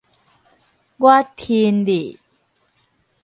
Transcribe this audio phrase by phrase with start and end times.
[0.97, 2.17] 我伨你